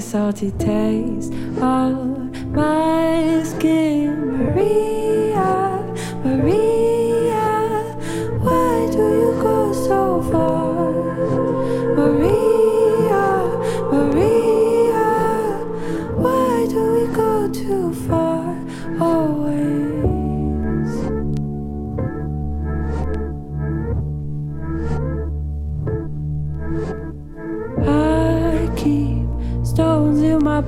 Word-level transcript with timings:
salty 0.00 0.50
taste 0.52 1.32
of 1.60 2.19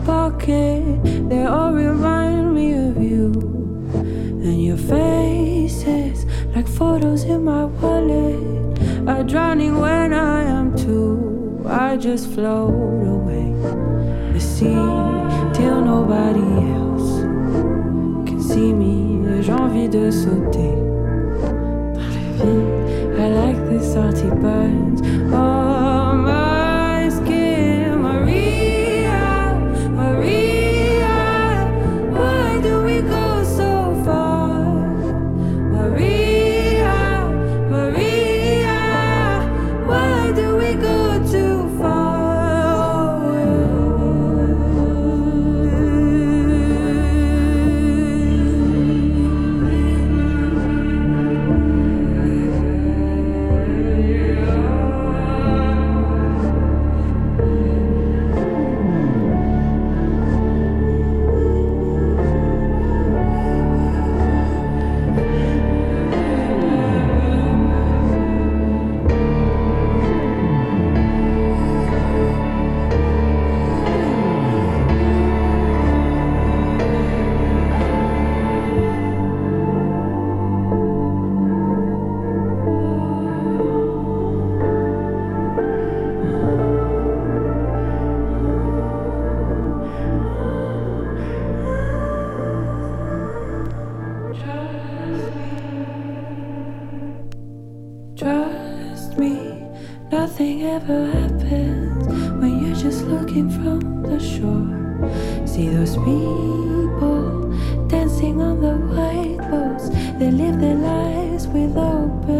pocket, 0.04 1.00
they 1.28 1.44
all 1.44 1.72
remind 1.72 2.54
me 2.54 2.72
of 2.74 3.02
you. 3.02 3.32
And 3.94 4.64
your 4.64 4.76
faces, 4.76 6.26
like 6.54 6.66
photos 6.66 7.24
in 7.24 7.44
my 7.44 7.64
wallet, 7.66 8.78
are 9.08 9.24
drowning 9.24 9.78
when 9.80 10.12
I 10.12 10.42
am 10.42 10.76
too. 10.76 11.64
I 11.66 11.96
just 11.96 12.30
float 12.30 13.06
away 13.06 13.52
the 14.32 14.40
sea 14.40 14.86
till 15.54 15.80
nobody 15.80 16.48
else 16.74 17.22
can 18.26 18.42
see 18.42 18.72
me. 18.72 19.12
J'ai 19.42 19.52
envie 19.52 19.88
de 19.88 20.08
sauter 20.10 20.76
dans 21.94 22.08
le 22.14 22.22
vide. 22.38 23.18
I 23.18 23.28
like 23.28 23.68
this 23.68 23.92
salty 23.92 24.30
burns. 24.40 24.81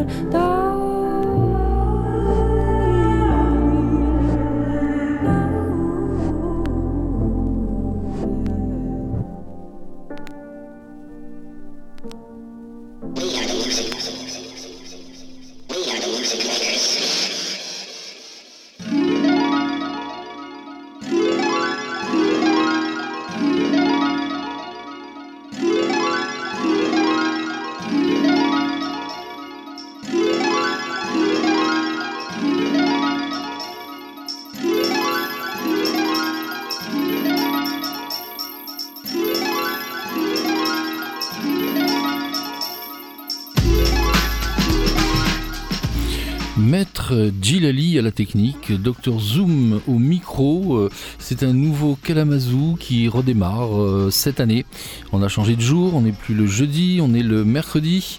world. 0.05 0.52
Technique, 48.13 48.73
Dr 48.73 49.19
Zoom 49.19 49.81
au 49.89 49.99
micro. 49.99 50.77
Euh, 50.77 50.91
c'est 51.19 51.43
un 51.43 51.53
nouveau 51.53 51.99
Kalamazoo 52.03 52.77
qui 52.79 53.09
redémarre 53.09 53.81
euh, 53.81 54.11
cette 54.11 54.41
année. 54.41 54.65
On 55.13 55.23
a 55.23 55.29
changé 55.29 55.57
de 55.57 55.61
jour, 55.61 55.95
on 55.95 56.03
n'est 56.03 56.13
plus 56.13 56.35
le 56.35 56.47
jeudi, 56.47 57.01
on 57.03 57.15
est 57.15 57.23
le 57.23 57.45
mercredi 57.45 58.19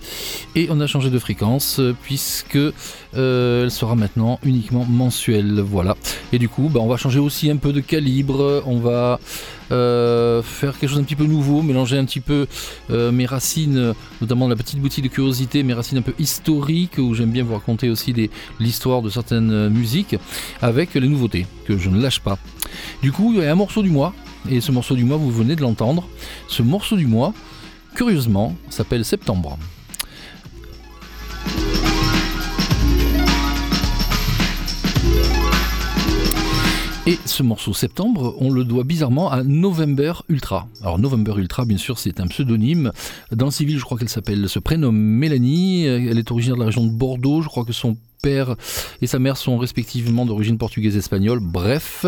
et 0.56 0.68
on 0.70 0.80
a 0.82 0.88
changé 0.88 1.10
de 1.10 1.20
fréquence 1.20 1.80
puisque 2.02 2.58
euh, 2.58 3.64
elle 3.64 3.72
sera 3.72 3.96
maintenant 3.96 4.40
uniquement 4.44 4.86
mensuelle. 4.86 5.62
Voilà. 5.62 5.96
Et 6.32 6.40
du 6.40 6.50
coup, 6.50 6.70
bah, 6.74 6.80
on 6.82 6.88
va 6.88 6.98
changer 6.98 7.20
aussi 7.20 7.50
un 7.50 7.58
peu 7.58 7.74
de 7.74 7.80
calibre. 7.80 8.64
On 8.66 8.80
va 8.80 9.20
faire 9.70 10.78
quelque 10.80 10.90
chose 10.90 11.00
un 11.00 11.04
petit 11.04 11.16
peu 11.16 11.26
nouveau, 11.26 11.62
mélanger 11.62 11.98
un 11.98 12.06
petit 12.06 12.20
peu 12.20 12.48
mes 12.90 13.26
racines, 13.26 13.94
notamment 14.22 14.48
la 14.48 14.56
petite 14.56 14.80
boutique 14.80 15.04
de 15.04 15.10
curiosité, 15.10 15.64
mes 15.64 15.74
racines 15.74 15.98
un 15.98 16.02
peu 16.02 16.14
historiques, 16.20 16.98
où 16.98 17.14
j'aime 17.14 17.32
bien 17.32 17.44
vous 17.44 17.54
raconter 17.54 17.90
aussi 17.90 18.14
l'histoire 18.60 19.02
de 19.02 19.10
certaines 19.10 19.70
musiques, 19.70 20.16
avec 20.62 20.94
les 20.94 21.08
nouveautés 21.08 21.46
que 21.66 21.78
je 21.78 21.90
ne 21.90 22.02
lâche 22.02 22.20
pas. 22.20 22.38
Du 23.02 23.12
coup, 23.12 23.34
il 23.34 23.40
y 23.40 23.46
a 23.46 23.52
un 23.52 23.56
morceau 23.56 23.82
du 23.84 23.90
mois, 23.90 24.14
et 24.50 24.62
ce 24.62 24.72
morceau 24.72 24.96
du 24.96 25.04
mois, 25.04 25.18
vous 25.18 25.32
venez 25.32 25.56
de 25.56 25.62
l'entendre. 25.62 26.08
Ce 26.48 26.62
morceau 26.62 26.98
du 26.98 27.08
mois, 27.08 27.34
curieusement, 27.96 28.56
s'appelle 28.70 29.06
Septembre. 29.06 29.58
Et 37.06 37.20
ce 37.26 37.44
morceau 37.44 37.74
Septembre, 37.74 38.34
on 38.40 38.50
le 38.50 38.64
doit 38.64 38.86
bizarrement 38.86 39.30
à 39.30 39.44
November 39.44 40.14
Ultra. 40.30 40.70
Alors 40.82 41.00
November 41.00 41.34
Ultra, 41.36 41.66
bien 41.66 41.78
sûr, 41.78 42.00
c'est 42.00 42.22
un 42.22 42.28
pseudonyme. 42.28 42.94
Dans 43.34 43.52
civil, 43.52 43.78
je 43.78 43.84
crois 43.84 43.98
qu'elle 43.98 44.08
s'appelle, 44.08 44.48
se 44.48 44.60
prénomme 44.60 44.96
Mélanie. 44.96 45.84
Elle 45.84 46.18
est 46.18 46.32
originaire 46.32 46.56
de 46.56 46.62
la 46.62 46.68
région 46.68 46.86
de 46.86 46.92
Bordeaux. 46.92 47.42
Je 47.42 47.50
crois 47.50 47.66
que 47.66 47.74
son 47.74 47.98
et 48.26 49.08
sa 49.08 49.20
mère 49.20 49.36
sont 49.36 49.58
respectivement 49.58 50.26
d'origine 50.26 50.58
portugaise 50.58 50.96
et 50.96 51.00
espagnole. 51.00 51.40
Bref, 51.42 52.06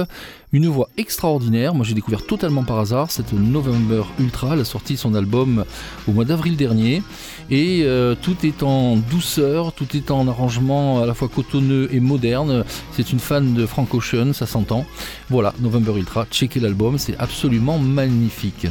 une 0.54 0.68
voix 0.68 0.88
extraordinaire. 0.98 1.76
Moi, 1.76 1.86
j'ai 1.86 1.94
découvert 1.94 2.26
totalement 2.26 2.64
par 2.64 2.80
hasard 2.80 3.12
cette 3.12 3.34
November 3.34 4.04
Ultra. 4.18 4.54
Elle 4.54 4.62
a 4.62 4.66
sorti 4.66 4.96
son 4.96 5.14
album 5.14 5.66
au 6.08 6.14
mois 6.14 6.24
d'avril 6.24 6.56
dernier. 6.56 7.04
Et 7.52 7.82
euh, 7.84 8.16
tout 8.16 8.38
est 8.46 8.64
en 8.64 8.96
douceur, 8.96 9.74
tout 9.74 9.98
est 9.98 10.10
en 10.10 10.30
arrangement 10.30 11.02
à 11.02 11.06
la 11.06 11.14
fois 11.14 11.28
cotonneux 11.28 11.90
et 11.94 12.00
moderne. 12.00 12.64
C'est 12.94 13.12
une 13.12 13.20
fan 13.20 13.54
de 13.54 13.66
Frank 13.66 13.94
Ocean, 13.94 14.32
ça 14.32 14.46
s'entend. 14.46 14.86
Voilà, 15.30 15.54
November 15.60 15.98
Ultra, 15.98 16.26
checkez 16.32 16.62
l'album, 16.62 16.98
c'est 16.98 17.18
absolument 17.18 17.78
magnifique. 17.78 18.68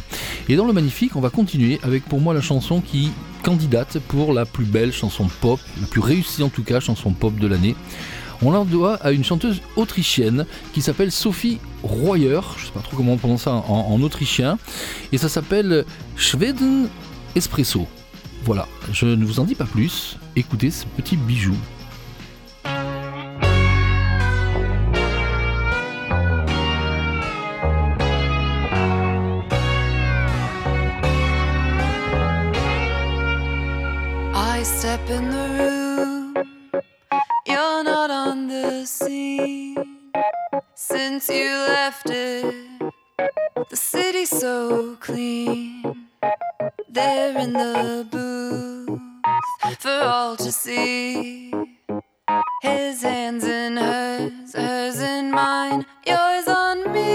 Et 0.49 0.57
dans 0.57 0.67
le 0.67 0.73
magnifique, 0.73 1.15
on 1.15 1.21
va 1.21 1.29
continuer 1.29 1.79
avec 1.83 2.05
pour 2.05 2.21
moi 2.21 2.33
la 2.33 2.41
chanson 2.41 2.81
qui 2.81 3.11
candidate 3.45 3.99
pour 4.09 4.33
la 4.33 4.47
plus 4.47 4.65
belle 4.65 4.93
chanson 4.93 5.29
pop, 5.41 5.61
la 5.81 5.87
plus 5.87 6.01
réussie 6.01 6.43
en 6.43 6.49
tout 6.49 6.65
cas 6.65 6.81
chanson 6.81 7.13
pop 7.13 7.37
de 7.37 7.47
l'année. 7.47 7.77
On 8.43 8.51
la 8.51 8.65
doit 8.65 8.95
à 8.97 9.13
une 9.13 9.23
chanteuse 9.23 9.61
autrichienne 9.77 10.47
qui 10.73 10.83
s'appelle 10.83 11.13
Sophie 11.13 11.59
Royer, 11.83 12.41
je 12.59 12.67
sais 12.67 12.73
pas 12.73 12.81
trop 12.81 12.97
comment 12.97 13.13
on 13.13 13.17
prononce 13.19 13.43
ça 13.43 13.53
en, 13.53 13.93
en 13.93 14.03
autrichien, 14.03 14.59
et 15.13 15.19
ça 15.19 15.29
s'appelle 15.29 15.85
Schweden 16.17 16.89
Espresso. 17.37 17.87
Voilà, 18.45 18.67
je 18.93 19.07
ne 19.07 19.25
vous 19.25 19.41
en 19.41 19.45
dis 19.45 19.55
pas 19.55 19.65
plus, 19.67 20.17
écoutez 20.37 20.71
ce 20.71 20.85
petit 20.97 21.17
bijou. 21.17 21.55
Since 40.89 41.29
you 41.31 41.49
left 41.69 42.11
it. 42.11 42.55
The 43.71 43.77
city's 43.77 44.29
so 44.29 44.97
clean. 45.01 46.09
There 46.89 47.39
in 47.39 47.53
the 47.55 48.07
booth 48.11 49.01
for 49.79 50.01
all 50.03 50.37
to 50.37 50.53
see. 50.53 51.53
His 52.63 53.03
hands 53.03 53.45
in 53.45 53.77
hers, 53.77 54.53
hers 54.55 55.01
in 55.01 55.31
mine, 55.31 55.87
yours 56.07 56.49
on 56.49 56.93
me. 56.93 57.15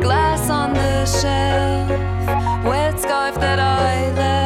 Glass 0.00 0.50
on 0.50 0.74
the 0.74 1.06
shelf, 1.06 1.90
wet 2.64 2.98
scarf 2.98 3.36
that 3.36 3.58
I 3.58 4.10
left 4.22 4.40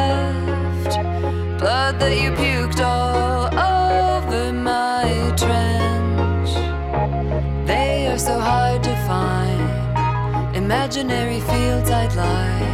blood 1.59 1.99
that 1.99 2.15
you 2.21 2.31
puked 2.31 2.79
all 2.79 3.14
imaginary 10.65 11.41
fields 11.41 11.91
I'd 11.91 12.15
like 12.15 12.64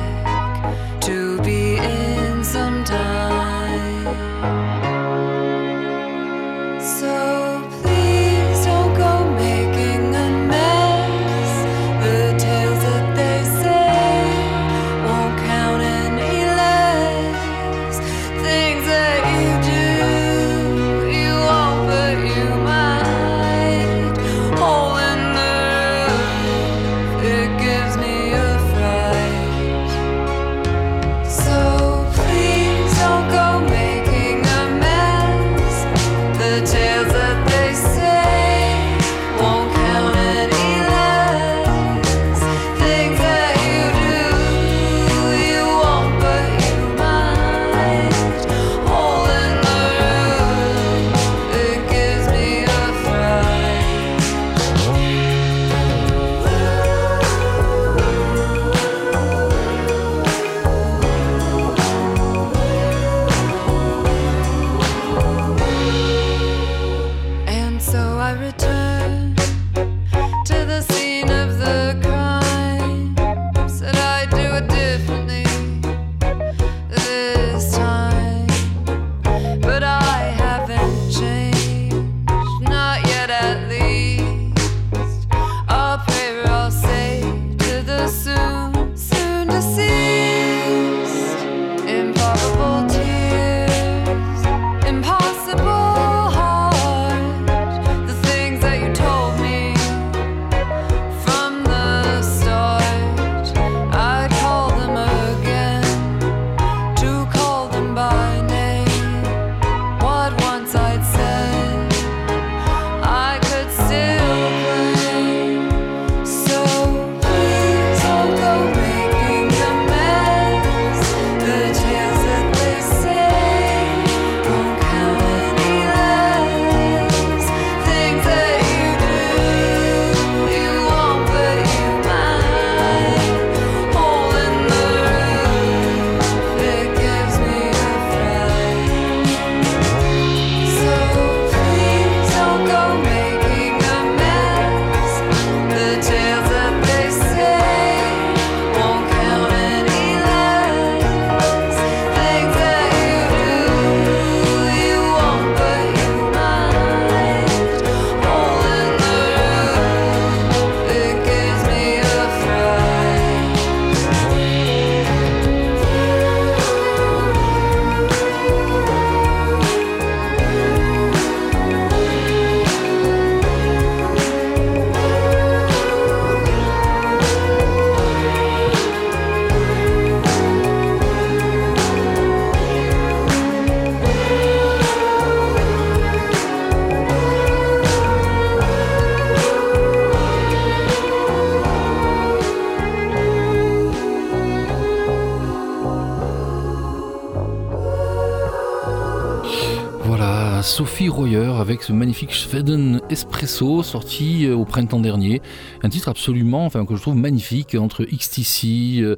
ce 201.84 201.94
magnifique 201.94 202.34
Schweden 202.34 203.02
Espresso 203.10 203.84
sorti 203.84 204.46
euh, 204.46 204.56
au 204.56 204.66
printemps 204.66 205.00
dernier. 205.00 205.42
Un 205.84 205.90
titre 205.90 206.10
absolument, 206.10 206.66
enfin 206.66 206.86
que 206.86 206.96
je 206.96 207.02
trouve 207.02 207.16
magnifique 207.16 207.76
entre 207.76 208.04
XTC, 208.06 209.02
euh, 209.02 209.16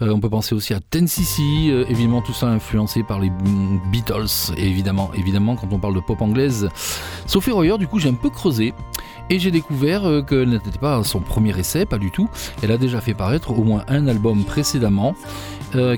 on 0.00 0.20
peut 0.20 0.28
penser 0.28 0.54
aussi 0.54 0.74
à 0.74 0.78
10cc, 0.78 1.86
évidemment 1.88 2.22
tout 2.22 2.32
ça 2.32 2.48
influencé 2.48 3.02
par 3.02 3.20
les 3.20 3.30
Beatles, 3.90 4.52
évidemment, 4.56 5.10
évidemment 5.14 5.56
quand 5.56 5.68
on 5.72 5.78
parle 5.78 5.94
de 5.94 6.00
pop 6.00 6.20
anglaise. 6.20 6.68
Sophie 7.26 7.52
Royer, 7.52 7.78
du 7.78 7.86
coup, 7.86 7.98
j'ai 7.98 8.08
un 8.08 8.14
peu 8.14 8.30
creusé. 8.30 8.74
Et 9.30 9.38
j'ai 9.38 9.50
découvert 9.50 10.02
qu'elle 10.28 10.50
n'était 10.50 10.78
pas 10.78 11.02
son 11.04 11.20
premier 11.20 11.58
essai, 11.58 11.86
pas 11.86 11.96
du 11.96 12.10
tout. 12.10 12.28
Elle 12.62 12.72
a 12.72 12.76
déjà 12.76 13.00
fait 13.00 13.14
paraître 13.14 13.50
au 13.52 13.62
moins 13.62 13.84
un 13.88 14.08
album 14.08 14.44
précédemment 14.44 15.14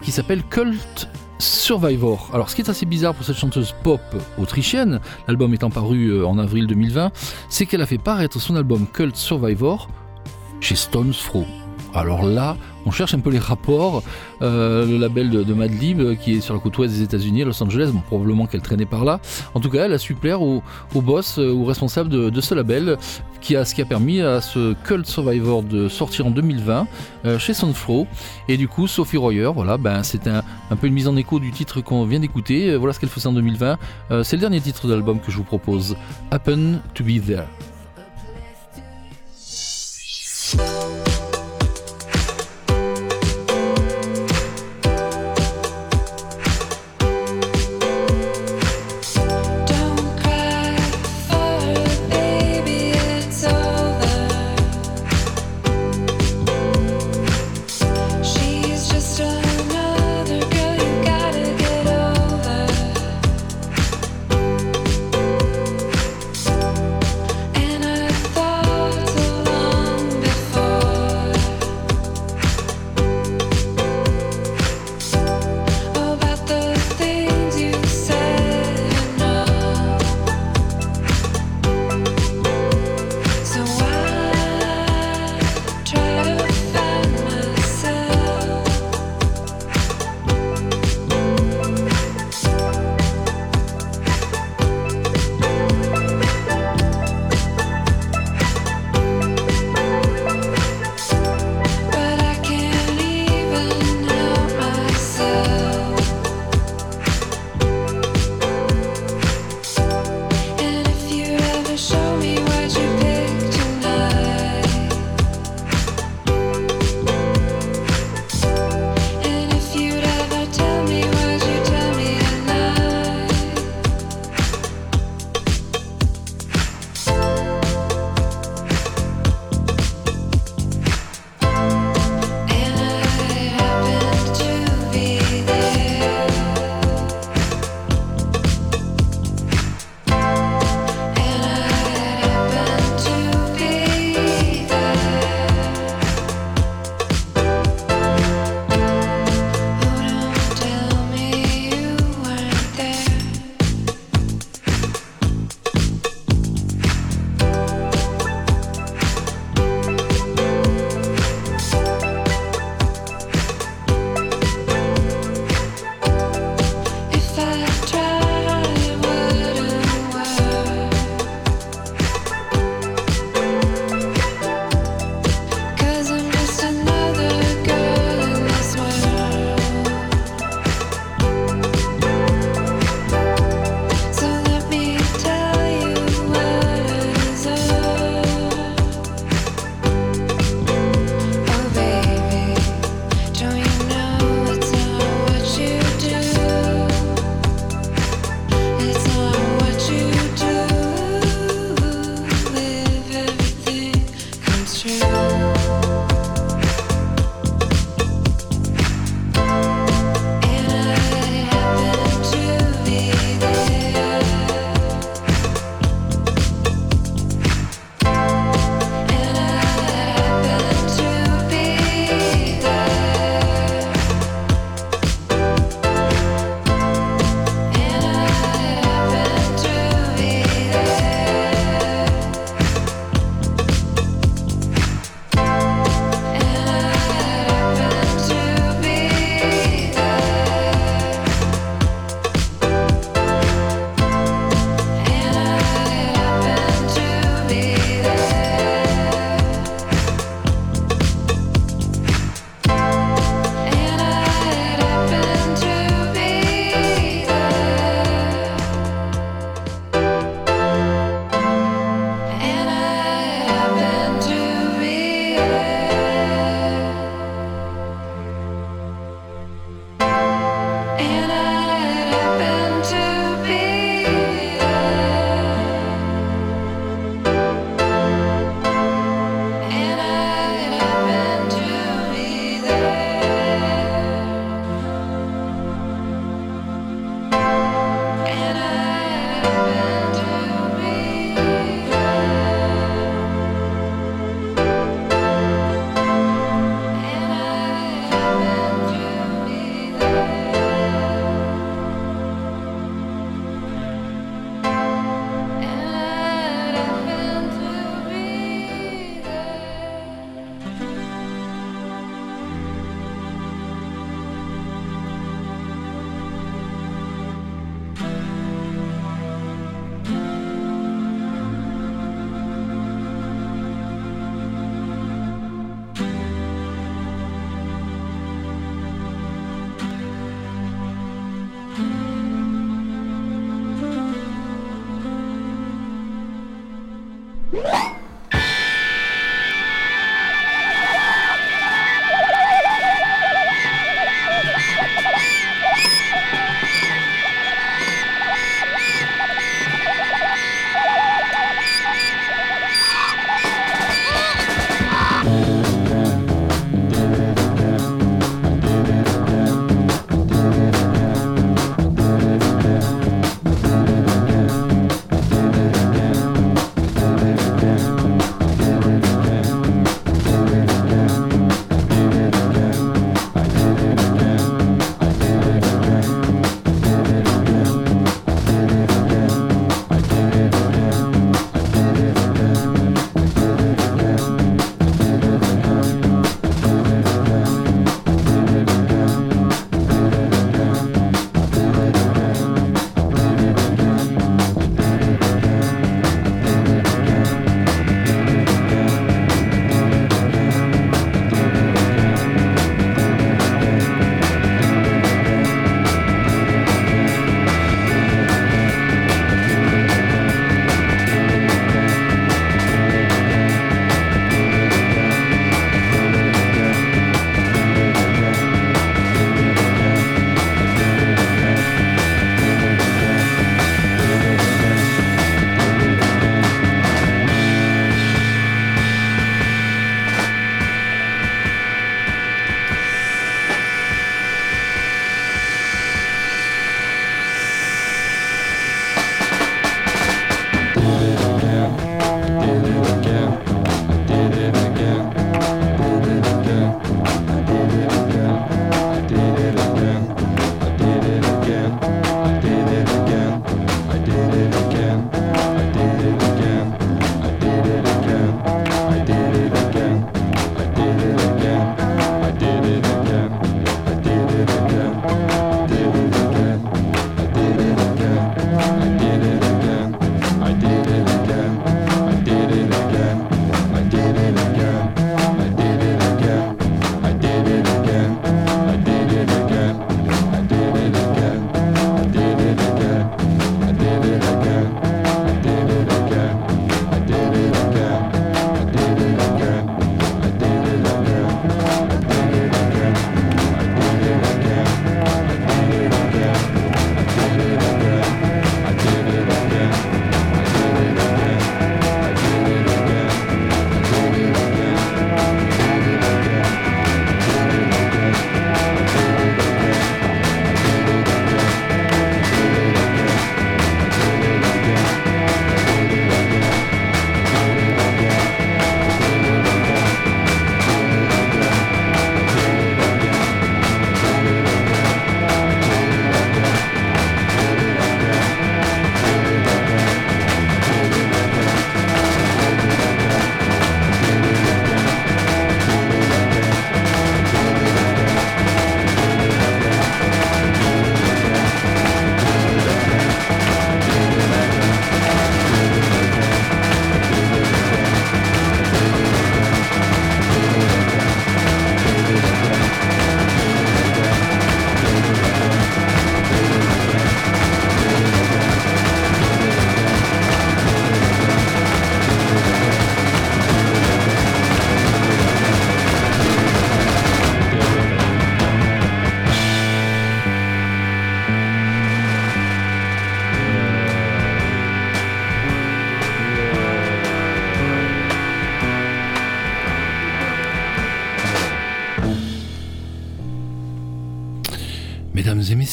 qui 0.03 0.13
s'appelle 0.13 0.45
Cult 0.45 1.09
Survivor. 1.65 2.29
Alors, 2.35 2.51
ce 2.51 2.57
qui 2.57 2.61
est 2.61 2.69
assez 2.69 2.85
bizarre 2.85 3.15
pour 3.15 3.25
cette 3.25 3.39
chanteuse 3.39 3.75
pop 3.83 4.03
autrichienne, 4.37 5.01
l'album 5.27 5.55
étant 5.55 5.71
paru 5.71 6.09
euh, 6.09 6.27
en 6.27 6.39
avril 6.39 6.67
2020, 6.67 7.11
c'est 7.49 7.65
qu'elle 7.65 7.81
a 7.81 7.87
fait 7.87 7.97
paraître 7.97 8.39
son 8.39 8.55
album 8.55 8.87
Cult 8.87 9.17
Survivor 9.17 9.89
chez 10.61 10.75
Stones 10.75 11.13
Throw. 11.13 11.47
Alors 11.95 12.25
là, 12.25 12.57
on 12.87 12.91
cherche 12.91 13.15
un 13.15 13.21
peu 13.21 13.31
les 13.31 13.39
rapports. 13.39 14.03
Euh, 14.43 14.85
le 14.85 14.99
label 14.99 15.31
de, 15.31 15.55
Madlib, 15.55 16.01
euh, 16.01 16.15
qui 16.17 16.35
est 16.35 16.41
sur 16.41 16.55
la 16.55 16.61
côte 16.61 16.77
ouest 16.79 16.93
des 16.93 17.03
États-Unis, 17.03 17.45
Los 17.45 17.63
Angeles, 17.63 17.93
probablement 18.07 18.47
qu'elle 18.47 18.63
traînait 18.63 18.85
par 18.85 19.05
là. 19.05 19.21
En 19.55 19.61
tout 19.61 19.71
cas, 19.71 19.85
elle 19.85 19.93
a 19.93 19.99
su 19.99 20.15
plaire 20.15 20.43
au, 20.43 20.63
boss, 20.95 21.39
ou 21.39 21.63
au 21.63 21.65
responsable 21.65 22.11
de, 22.11 22.41
ce 22.41 22.55
label, 22.55 22.99
qui 23.41 23.55
a, 23.57 23.65
ce 23.65 23.75
qui 23.75 23.83
a 23.83 23.85
permis 23.85 24.21
à 24.21 24.41
ce 24.41 24.75
Cult 24.85 25.07
Survivor 25.07 25.63
de 25.63 25.89
sortir 25.89 26.27
en 26.27 26.31
2020 26.31 26.87
chez 27.39 27.55
Soundflow. 27.55 28.07
Et 28.49 28.57
du 28.57 28.69
coup, 28.69 28.87
Sophie 28.87 29.17
Royer, 29.17 29.51
voilà, 29.55 29.77
ben, 29.77 30.03
c'est 30.03 30.27
un, 30.27 30.43
un, 30.71 30.77
peu 30.77 30.89
une 30.89 30.95
mise 30.95 31.09
en 31.09 31.17
écho 31.17 31.39
du 31.39 31.53
titre 31.53 31.81
qu'on 31.81 32.05
vient 32.05 32.21
d'écouter. 32.21 32.77
Voilà 32.77 32.93
ce 32.93 33.01
qu'elle 33.01 33.09
faisait 33.09 33.29
en 33.29 33.33
2020. 33.33 33.79
c'est 34.23 34.37
le 34.37 34.41
dernier 34.41 34.61
titre 34.61 34.87
de 34.87 34.95
l'album 34.95 35.21
que 35.21 35.31
je 35.31 35.37
vous 35.37 35.45
propose, 35.45 35.97
Happen 36.31 36.81
to 36.95 37.05
Be 37.05 37.25
There. 37.25 37.45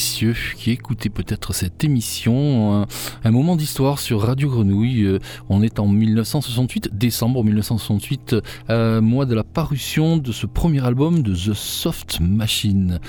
Qui 0.01 0.71
écoutez 0.71 1.09
peut-être 1.09 1.53
cette 1.53 1.83
émission, 1.83 2.87
un, 3.23 3.31
moment 3.31 3.55
d'histoire 3.55 3.99
sur 3.99 4.21
Radio 4.21 4.49
Grenouille. 4.49 5.03
Euh, 5.03 5.19
on 5.47 5.61
est 5.61 5.77
en 5.79 5.87
1968, 5.87 6.89
décembre 6.91 7.43
1968, 7.43 8.35
euh, 8.69 8.99
mois 8.99 9.25
de 9.25 9.35
la 9.35 9.43
parution 9.43 10.17
de 10.17 10.31
ce 10.31 10.47
premier 10.47 10.83
album 10.83 11.21
de 11.21 11.35
The 11.35 11.53
Soft 11.53 12.19
Machine. 12.19 12.99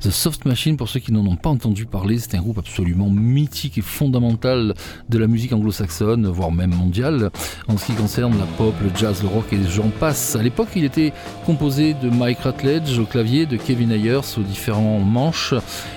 The 0.00 0.10
Soft 0.10 0.44
Machine, 0.44 0.76
pour 0.76 0.88
ceux 0.88 1.00
qui 1.00 1.12
n'en 1.12 1.26
ont 1.26 1.36
pas 1.36 1.50
entendu 1.50 1.84
parler, 1.84 2.18
c'est 2.18 2.36
un 2.36 2.40
groupe 2.40 2.58
absolument 2.58 3.10
mythique 3.10 3.78
et 3.78 3.82
fondamental 3.82 4.74
de 5.08 5.18
la 5.18 5.26
musique 5.26 5.52
anglo-saxonne, 5.52 6.28
voire 6.28 6.52
même 6.52 6.74
mondiale, 6.74 7.30
en 7.66 7.76
ce 7.76 7.86
qui 7.86 7.92
concerne 7.94 8.38
la 8.38 8.46
pop, 8.56 8.74
le 8.82 8.90
jazz, 8.94 9.20
le 9.22 9.28
rock 9.28 9.52
et 9.52 9.58
j'en 9.68 9.88
passe. 9.88 10.36
À 10.36 10.42
l'époque, 10.44 10.68
il 10.76 10.84
était 10.84 11.12
composé 11.44 11.94
de 11.94 12.08
Mike 12.08 12.38
Rutledge 12.38 12.98
au 13.00 13.04
clavier, 13.04 13.46
de 13.46 13.56
Kevin 13.56 13.90
Ayers 13.90 14.20
aux 14.38 14.42
différents 14.42 15.00
manches 15.00 15.54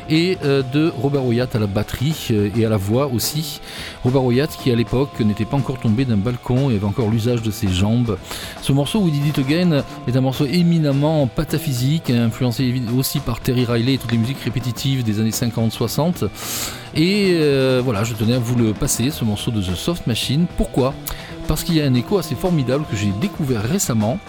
et 0.09 0.38
de 0.43 0.91
Robert 1.01 1.25
Wyatt 1.25 1.55
à 1.55 1.59
la 1.59 1.67
batterie 1.67 2.27
euh, 2.31 2.49
et 2.55 2.65
à 2.65 2.69
la 2.69 2.77
voix 2.77 3.07
aussi. 3.07 3.61
Robert 4.03 4.23
Wyatt 4.23 4.49
qui 4.61 4.71
à 4.71 4.75
l'époque 4.75 5.19
n'était 5.19 5.45
pas 5.45 5.57
encore 5.57 5.79
tombé 5.79 6.05
d'un 6.05 6.17
balcon 6.17 6.69
et 6.69 6.75
avait 6.75 6.85
encore 6.85 7.09
l'usage 7.09 7.41
de 7.41 7.51
ses 7.51 7.67
jambes. 7.67 8.17
Ce 8.61 8.71
morceau 8.71 8.99
We 8.99 9.11
Did 9.11 9.27
It 9.27 9.39
Again 9.39 9.83
est 10.07 10.15
un 10.15 10.21
morceau 10.21 10.45
éminemment 10.45 11.27
pataphysique, 11.27 12.09
influencé 12.09 12.81
aussi 12.97 13.19
par 13.19 13.39
Terry 13.39 13.65
Riley 13.65 13.93
et 13.93 13.97
toutes 13.97 14.11
les 14.11 14.17
musiques 14.17 14.41
répétitives 14.43 15.03
des 15.03 15.19
années 15.19 15.29
50-60. 15.31 16.27
Et 16.95 17.31
euh, 17.33 17.81
voilà, 17.83 18.03
je 18.03 18.13
tenais 18.13 18.33
à 18.33 18.39
vous 18.39 18.55
le 18.55 18.73
passer, 18.73 19.11
ce 19.11 19.23
morceau 19.23 19.51
de 19.51 19.61
The 19.61 19.75
Soft 19.75 20.07
Machine. 20.07 20.45
Pourquoi? 20.57 20.93
Parce 21.47 21.63
qu'il 21.63 21.75
y 21.75 21.81
a 21.81 21.85
un 21.85 21.93
écho 21.93 22.17
assez 22.17 22.35
formidable 22.35 22.85
que 22.89 22.95
j'ai 22.95 23.11
découvert 23.21 23.63
récemment. 23.63 24.19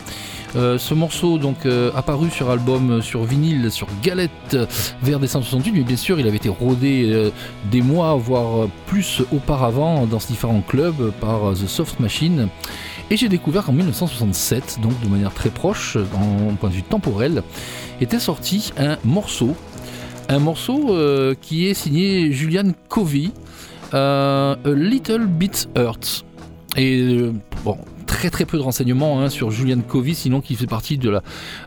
Euh, 0.56 0.78
ce 0.78 0.94
morceau 0.94 1.38
donc 1.38 1.64
euh, 1.64 1.92
apparu 1.94 2.28
sur 2.30 2.50
album 2.50 3.02
sur 3.02 3.22
vinyle 3.22 3.70
sur 3.70 3.86
galette 4.02 4.56
vers 5.02 5.20
décembre 5.20 5.44
68 5.44 5.72
mais 5.72 5.80
bien 5.82 5.96
sûr 5.96 6.18
il 6.18 6.26
avait 6.26 6.38
été 6.38 6.48
rodé 6.48 7.30
des 7.70 7.82
mois 7.82 8.14
voire 8.16 8.68
plus 8.86 9.22
auparavant 9.32 10.06
dans 10.06 10.18
différents 10.18 10.62
clubs 10.62 11.12
par 11.20 11.52
The 11.52 11.66
Soft 11.66 12.00
Machine. 12.00 12.48
Et 13.10 13.16
j'ai 13.16 13.28
découvert 13.28 13.64
qu'en 13.64 13.72
1967 13.72 14.78
donc 14.82 14.92
de 15.02 15.08
manière 15.08 15.32
très 15.32 15.50
proche 15.50 15.96
en 16.14 16.54
point 16.54 16.70
de 16.70 16.74
vue 16.74 16.82
temporel 16.82 17.42
était 18.00 18.20
sorti 18.20 18.72
un 18.78 18.98
morceau. 19.04 19.56
Un 20.28 20.38
morceau 20.38 20.96
qui 21.40 21.66
est 21.66 21.74
signé 21.74 22.32
Julian 22.32 22.72
Covey 22.88 23.30
A 23.92 24.56
Little 24.64 25.26
Bit 25.26 25.68
Hurt 25.76 26.24
et 26.76 27.00
euh, 27.00 27.32
bon, 27.64 27.78
très 28.10 28.28
très 28.28 28.44
peu 28.44 28.58
de 28.58 28.62
renseignements 28.62 29.20
hein, 29.20 29.28
sur 29.28 29.52
Julian 29.52 29.80
Covey, 29.86 30.14
sinon 30.14 30.40
qu'il 30.40 30.56
fait 30.56 30.66
partie 30.66 30.98
de 30.98 31.10
la, 31.10 31.22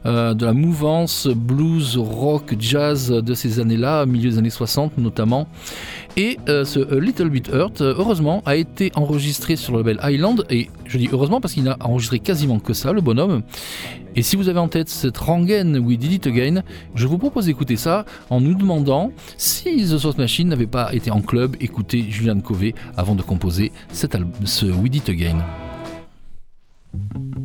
euh, 0.06 0.34
de 0.34 0.46
la 0.46 0.52
mouvance 0.52 1.28
blues, 1.28 1.98
rock, 1.98 2.56
jazz 2.60 3.10
de 3.10 3.34
ces 3.34 3.62
années-là, 3.62 4.06
milieu 4.06 4.30
des 4.30 4.38
années 4.38 4.50
60 4.50 4.98
notamment. 4.98 5.48
Et 6.18 6.38
euh, 6.50 6.66
ce 6.66 7.00
Little 7.00 7.30
Bit 7.30 7.48
Hurt, 7.48 7.80
heureusement, 7.80 8.44
a 8.46 8.58
été 8.58 8.92
enregistré 8.96 9.56
sur 9.56 9.72
le 9.72 9.80
label 9.80 10.00
Island, 10.04 10.46
et 10.50 10.70
je 10.86 10.98
dis 10.98 11.08
heureusement 11.14 11.40
parce 11.40 11.54
qu'il 11.54 11.64
n'a 11.64 11.78
enregistré 11.80 12.20
quasiment 12.20 12.60
que 12.60 12.74
ça, 12.74 12.92
le 12.92 13.00
bonhomme. 13.00 13.42
Et 14.18 14.22
si 14.22 14.36
vous 14.36 14.50
avez 14.50 14.60
en 14.60 14.68
tête 14.68 14.90
cette 14.90 15.18
rengaine 15.18 15.78
We 15.80 15.98
Did 15.98 16.12
It 16.12 16.28
Again, 16.28 16.62
je 16.94 17.08
vous 17.08 17.18
propose 17.18 17.46
d'écouter 17.46 17.78
ça 17.78 18.04
en 18.30 18.42
nous 18.42 18.54
demandant 18.54 19.12
si 19.38 19.78
The 19.86 19.98
Source 19.98 20.18
Machine 20.18 20.50
n'avait 20.50 20.68
pas 20.68 20.94
été 20.94 21.10
en 21.10 21.22
club 21.22 21.56
écouter 21.62 22.06
Julian 22.10 22.42
Covey 22.42 22.76
avant 22.98 23.16
de 23.16 23.22
composer 23.22 23.72
cet 23.94 24.18
ce 24.44 24.66
We 24.66 24.92
Did 24.92 24.96
It 24.96 25.10
Again. 25.10 25.38
thank 26.94 27.36
you 27.36 27.43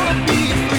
wanna 0.00 0.26
be 0.26 0.69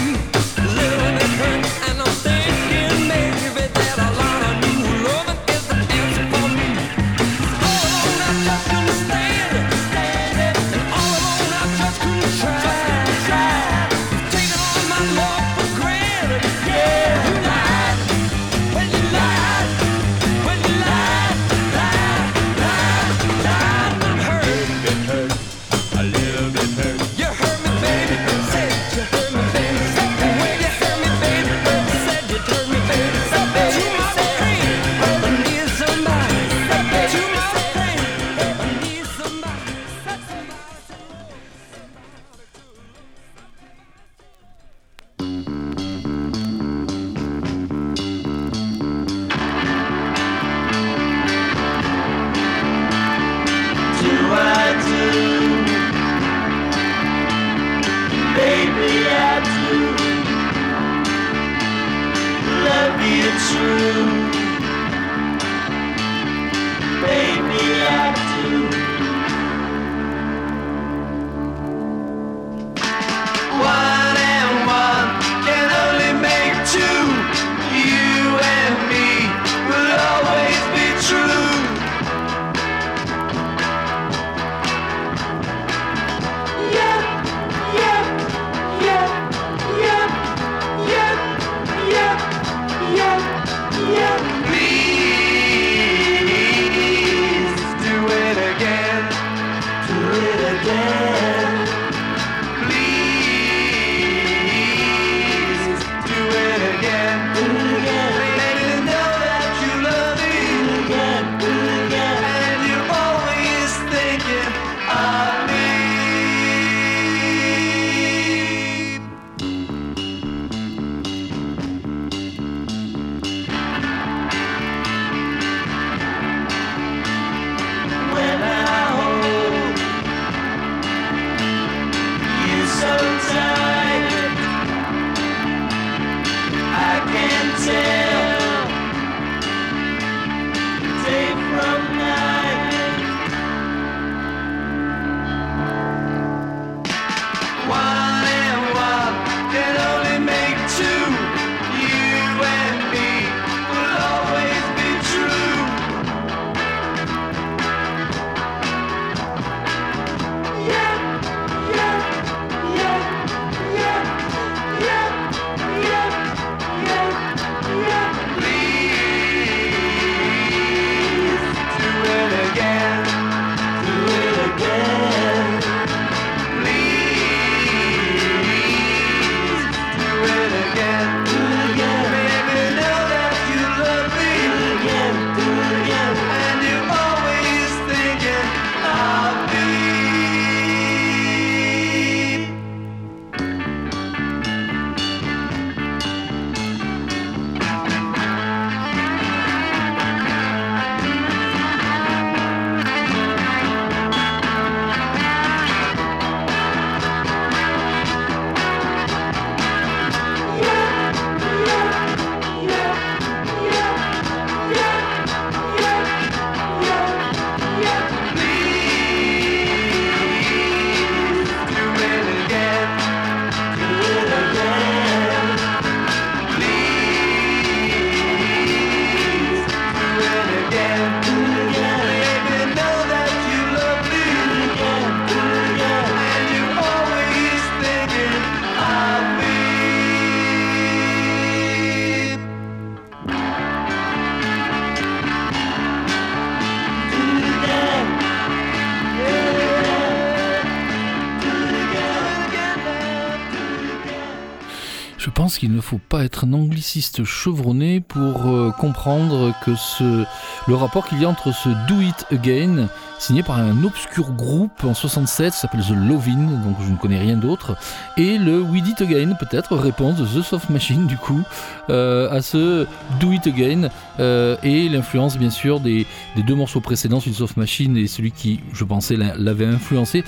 ne 255.82 255.86
faut 255.86 255.98
pas 255.98 256.24
être 256.24 256.46
un 256.46 256.54
angliciste 256.54 257.24
chevronné 257.24 258.02
pour 258.02 258.48
euh, 258.48 258.72
comprendre 258.72 259.54
que 259.66 259.76
ce, 259.76 260.26
le 260.68 260.76
rapport 260.76 261.08
qu'il 261.08 261.20
y 261.20 261.26
a 261.26 261.30
entre 261.30 261.52
ce 261.54 261.70
Do 261.88 262.02
It 262.02 262.26
Again, 262.32 262.88
signé 263.18 263.42
par 263.42 263.58
un 263.58 263.84
obscur 263.84 264.32
groupe 264.32 264.84
en 264.84 264.94
67, 264.94 265.54
s'appelle 265.54 265.82
The 265.82 265.96
Lovin, 265.96 266.62
donc 266.64 266.78
je 266.86 266.92
ne 266.92 266.98
connais 266.98 267.20
rien 267.20 267.36
d'autre, 267.36 267.76
et 268.18 268.38
le 268.38 268.62
We 268.62 268.84
Did 268.84 269.02
Again, 269.02 269.36
peut-être, 269.40 269.76
réponse 269.76 270.18
de 270.18 270.26
The 270.26 270.44
Soft 270.44 270.70
Machine, 270.70 271.08
du 271.08 271.18
coup, 271.18 271.42
euh, 271.90 272.32
à 272.32 272.42
ce 272.42 272.86
Do 273.20 273.32
It 273.32 273.48
Again, 273.48 273.90
euh, 274.20 274.56
et 274.64 274.88
l'influence, 274.88 275.38
bien 275.38 275.50
sûr, 275.50 275.80
des, 275.80 276.06
deux 276.46 276.56
morceaux 276.56 276.82
précédents, 276.82 277.20
celui 277.20 277.32
de 277.32 277.38
Soft 277.38 277.58
Machine 277.58 277.98
et 277.98 278.08
celui 278.08 278.32
qui, 278.32 278.60
je 278.74 278.84
pensais, 278.84 279.18
l'avait 279.18 279.66
influencé. 279.66 280.24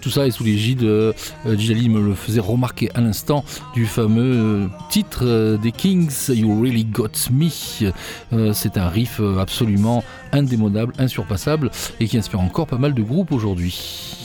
tout 0.00 0.10
ça 0.10 0.26
est 0.26 0.30
sous 0.30 0.44
l'égide, 0.44 0.82
euh, 0.82 1.12
me 1.44 2.00
le 2.00 2.14
faisait 2.14 2.40
remarquer 2.40 2.90
à 2.94 3.00
l'instant, 3.00 3.44
du 3.74 3.86
fameux 3.86 4.68
titre 4.90 5.58
des 5.60 5.72
Kings, 5.72 6.28
You 6.28 6.60
Really 6.60 6.84
Got 6.84 7.30
Me. 7.30 7.48
C'est 8.52 8.76
un 8.76 8.88
riff 8.88 9.20
absolument 9.38 9.69
indémodable, 10.32 10.92
insurpassable, 10.98 11.70
et 11.98 12.06
qui 12.06 12.18
inspire 12.18 12.40
encore 12.40 12.66
pas 12.66 12.78
mal 12.78 12.94
de 12.94 13.02
groupes 13.02 13.32
aujourd'hui. 13.32 14.20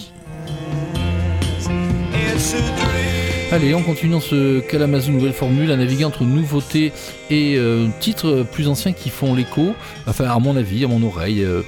Allez, 3.51 3.75
on 3.75 3.83
continue 3.83 4.11
dans 4.11 4.19
ce 4.19 4.59
Kalamazoo 4.59 5.11
nouvelle 5.11 5.31
formule 5.31 5.71
à 5.71 5.77
naviguer 5.77 6.03
entre 6.03 6.23
nouveautés 6.23 6.91
et 7.29 7.55
euh, 7.57 7.87
titres 7.99 8.43
plus 8.51 8.67
anciens 8.67 8.91
qui 8.91 9.09
font 9.09 9.35
l'écho, 9.35 9.75
enfin 10.07 10.25
à 10.25 10.39
mon 10.39 10.57
avis, 10.57 10.83
à 10.83 10.87
mon 10.87 11.01
oreille. 11.03 11.43
Euh. 11.43 11.61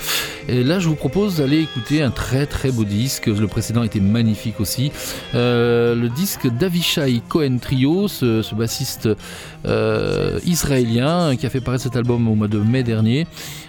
Et 0.50 0.64
là, 0.64 0.80
je 0.80 0.90
vous 0.90 0.96
propose 0.96 1.38
d'aller 1.38 1.62
écouter 1.62 2.02
un 2.02 2.10
très 2.10 2.46
très 2.46 2.72
beau 2.72 2.84
disque. 2.84 3.28
Le 3.28 3.48
précédent 3.48 3.84
était 3.84 4.00
magnifique 4.00 4.60
aussi. 4.60 4.92
Euh, 5.36 5.94
le 5.94 6.10
disque 6.10 6.48
d'Avishai 6.48 7.22
Cohen 7.30 7.58
Trio, 7.62 8.08
ce, 8.08 8.54
bassiste 8.56 9.08
israélien 10.46 11.36
qui 11.38 11.46
a 11.46 11.50
fait 11.50 11.62
paraître 11.62 11.84
cet 11.84 11.96
album 11.96 12.28
au 12.28 12.36
mois 12.36 12.48
de 12.48 12.58
mai 12.58 12.84
dernier. 12.84 13.28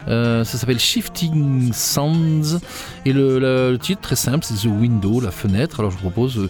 Ça 0.09 0.45
s'appelle 0.45 0.81
Shifting 0.81 1.73
Sounds 1.73 2.61
et 3.05 3.13
le, 3.13 3.77
titre 3.81 4.01
très 4.01 4.17
simple, 4.17 4.45
c'est 4.45 4.67
The 4.67 4.71
Window, 4.71 5.21
la 5.21 5.31
fenêtre. 5.31 5.81
Alors 5.81 5.91
je 5.91 5.97
vous 5.97 6.03
propose 6.03 6.49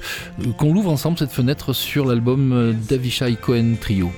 qu'on 0.57 0.73
l'ouvre 0.73 0.90
ensemble 0.90 1.18
cette 1.18 1.33
fenêtre 1.33 1.73
sur 1.73 2.07
l'album 2.07 2.75
d'Avishai 2.88 3.37
Cohen 3.37 3.75
Trio. 3.81 4.11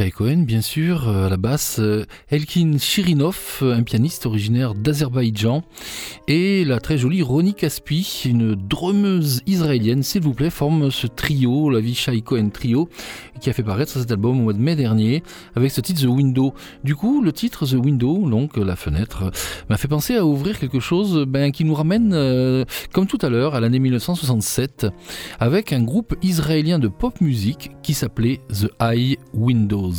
Avishai 0.00 0.12
Cohen, 0.12 0.44
bien 0.46 0.62
sûr, 0.62 1.08
euh, 1.08 1.26
à 1.26 1.28
la 1.28 1.36
basse, 1.36 1.78
euh, 1.78 2.06
Elkin 2.30 2.78
Shirinov, 2.78 3.58
un 3.60 3.82
pianiste 3.82 4.24
originaire 4.24 4.72
d'Azerbaïdjan, 4.72 5.62
et 6.26 6.64
la 6.64 6.80
très 6.80 6.96
jolie 6.96 7.20
Ronnie 7.20 7.52
Caspi, 7.52 8.22
une 8.24 8.54
drummeuse 8.54 9.42
israélienne, 9.46 10.02
s'il 10.02 10.22
vous 10.22 10.32
plaît, 10.32 10.48
forme 10.48 10.90
ce 10.90 11.06
trio, 11.06 11.68
l'Avishai 11.68 12.22
Cohen 12.22 12.48
Trio, 12.48 12.88
qui 13.40 13.50
a 13.50 13.52
fait 13.52 13.62
paraître 13.62 13.92
cet 13.92 14.10
album 14.10 14.38
au 14.38 14.42
mois 14.42 14.52
de 14.52 14.58
mai 14.58 14.76
dernier, 14.76 15.22
avec 15.56 15.70
ce 15.70 15.80
titre 15.80 16.02
The 16.02 16.06
Window. 16.06 16.54
Du 16.84 16.94
coup, 16.94 17.22
le 17.22 17.32
titre 17.32 17.66
The 17.66 17.74
Window, 17.74 18.28
donc 18.28 18.56
la 18.56 18.76
fenêtre, 18.76 19.30
m'a 19.68 19.76
fait 19.76 19.88
penser 19.88 20.16
à 20.16 20.24
ouvrir 20.24 20.58
quelque 20.58 20.80
chose 20.80 21.24
ben, 21.26 21.52
qui 21.52 21.64
nous 21.64 21.74
ramène, 21.74 22.66
comme 22.92 23.06
tout 23.06 23.18
à 23.22 23.28
l'heure, 23.28 23.54
à 23.54 23.60
l'année 23.60 23.78
1967, 23.78 24.86
avec 25.38 25.72
un 25.72 25.82
groupe 25.82 26.14
israélien 26.22 26.78
de 26.78 26.88
pop 26.88 27.20
musique 27.20 27.70
qui 27.82 27.94
s'appelait 27.94 28.40
The 28.48 28.70
High 28.80 29.18
Windows. 29.34 29.92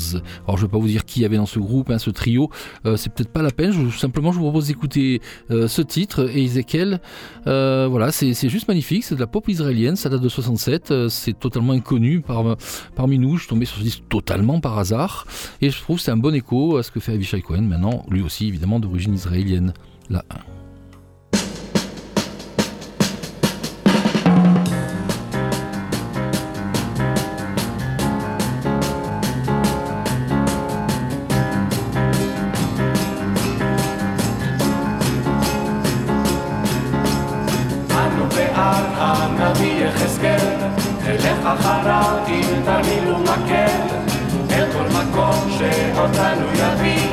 Alors 0.45 0.57
je 0.57 0.63
ne 0.63 0.67
vais 0.67 0.71
pas 0.71 0.77
vous 0.77 0.87
dire 0.87 1.05
qui 1.05 1.21
y 1.21 1.25
avait 1.25 1.37
dans 1.37 1.45
ce 1.45 1.59
groupe, 1.59 1.89
hein, 1.89 1.99
ce 1.99 2.09
trio, 2.09 2.49
euh, 2.85 2.97
c'est 2.97 3.13
peut-être 3.13 3.31
pas 3.31 3.41
la 3.41 3.51
peine, 3.51 3.71
je, 3.71 3.97
simplement 3.97 4.31
je 4.31 4.37
vous 4.37 4.43
propose 4.43 4.67
d'écouter 4.67 5.21
euh, 5.49 5.67
ce 5.67 5.81
titre 5.81 6.29
et 6.29 6.43
Ezekiel. 6.43 7.01
Euh, 7.47 7.87
voilà, 7.89 8.11
c'est 8.11 8.49
juste 8.49 8.67
magnifique, 8.67 9.03
c'est 9.03 9.15
de 9.15 9.19
la 9.19 9.27
pop 9.27 9.47
israélienne, 9.49 9.95
ça 9.95 10.09
date 10.09 10.21
de 10.21 10.29
67, 10.29 11.07
c'est 11.09 11.37
totalement 11.37 11.73
inconnu 11.73 12.23
parmi 12.95 13.19
nous, 13.19 13.30
je 13.37 13.43
suis 13.43 13.49
tombé 13.49 13.65
sur 13.65 13.77
ce 13.77 13.83
disque 13.83 14.03
totalement 14.09 14.59
par 14.59 14.77
hasard 14.77 15.25
et 15.61 15.69
je 15.69 15.79
trouve 15.79 15.99
c'est 15.99 16.11
un 16.11 16.17
bon 16.17 16.33
écho 16.33 16.77
à 16.77 16.83
ce 16.83 16.91
que 16.91 16.99
fait 16.99 17.13
Avishai 17.13 17.41
Cohen 17.41 17.61
maintenant, 17.61 18.05
lui 18.09 18.21
aussi 18.21 18.47
évidemment 18.47 18.79
d'origine 18.79 19.13
israélienne. 19.13 19.73
Là. 20.09 20.23
אחריו 41.45 42.17
אם 42.27 42.61
תרמילו 42.65 43.19
מקל 43.19 44.01
אל 44.51 44.65
כל 44.73 44.87
מקום 44.99 45.57
שאותנו 45.57 46.47
יביא. 46.53 47.07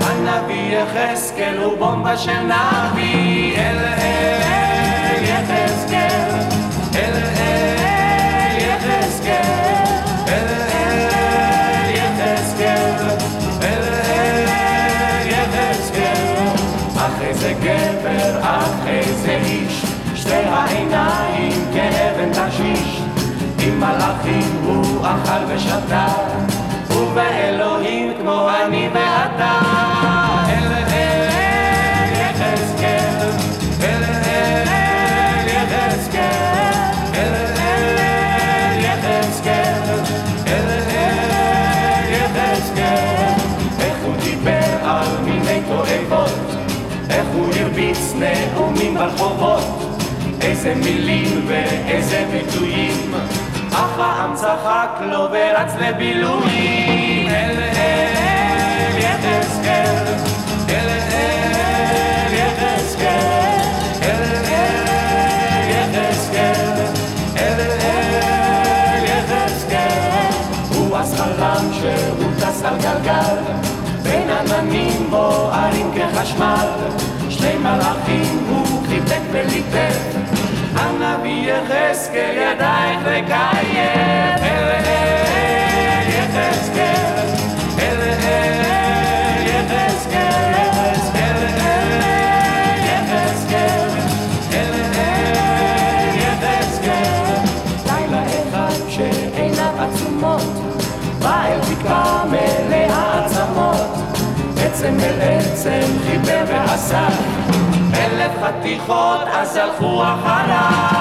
הנביא 0.00 0.76
יחזקאל 0.76 1.58
הוא 1.58 1.78
בומבה 1.78 2.16
של 2.16 2.42
נביא. 2.42 3.56
אל 3.56 3.78
אל 3.78 5.22
יחזקאל. 5.24 6.30
אל 6.94 7.14
אל 7.36 8.58
יחזקאל. 8.58 9.86
אל 10.28 10.46
אל 10.72 11.90
יחזקאל. 11.94 13.08
אל 13.62 13.84
אל 14.04 15.28
יחזקאל. 15.28 16.46
אחרי 16.96 17.34
זה 17.34 17.52
גבר 17.62 18.40
אחרי 18.40 19.02
זה 19.02 19.40
איש. 19.44 19.84
שתי 20.14 20.34
העיניים 20.34 21.52
כאבן 21.72 22.30
תשיש 22.32 23.01
עם 23.72 23.80
מלאכים 23.80 24.60
הוא 24.64 25.06
אכל 25.06 25.54
ושתה, 25.54 26.06
ובאלוהים 26.90 28.12
כמו 28.20 28.48
אני 28.50 28.88
ואתה. 28.92 29.60
אל 30.48 30.72
אל 30.72 32.08
יחזקאל, 32.12 33.30
אל 33.82 34.04
אל 34.26 35.48
יחזקאל, 35.48 36.78
אל 37.14 37.34
אל 37.58 38.80
יחזקאל, 38.84 40.00
אל 40.46 40.68
אל 40.88 42.12
יחזקאל. 42.14 43.34
איך 43.80 43.96
הוא 44.04 44.14
דיבר 44.22 44.88
על 44.88 45.06
מיני 45.24 45.60
תועבות, 45.68 46.56
איך 47.10 47.26
הוא 47.34 47.46
הרביץ 47.54 48.14
נאומים 48.18 48.94
ברחובות. 48.94 49.92
איזה 50.42 50.74
מילים 50.74 51.44
ואיזה 51.46 52.24
ביטויים 52.32 53.12
אך 53.72 53.98
העם 53.98 54.34
צחק 54.34 55.00
לו 55.00 55.28
ורץ 55.32 55.72
לבילויים. 55.80 57.28
אל 57.28 57.58
אל 57.76 58.98
יחזקאל 58.98 60.04
אל 60.68 60.88
אל 60.88 62.34
יחזקאל 62.34 63.52
שהוא 71.72 72.30
טס 72.40 72.62
על 72.64 72.74
גלגל 72.78 73.36
בין 74.02 74.30
עננים 74.30 75.10
בוערים 75.10 75.90
כחשמל. 75.94 76.68
שני 77.30 77.54
מלאכים 77.54 78.46
הוא 78.48 78.86
חיבק 78.86 79.22
וליטף 79.32 80.41
הנביא 81.00 81.52
יחזקאל 81.52 82.36
ידייך 82.36 83.00
לקיים 83.06 84.38
אלה 84.42 84.78
אל 84.78 86.08
יחזקאל 86.08 87.28
אלה 87.78 88.12
אל 88.22 89.46
יחזקאל 89.46 90.52
עצם 104.82 105.00
אל 105.00 105.20
עצם 105.20 105.98
חיבר 106.06 106.44
ועשה. 106.48 107.08
חתיכות, 108.60 109.20
אז 109.32 109.56
הלכו 109.56 110.02
אחריו. 110.02 110.92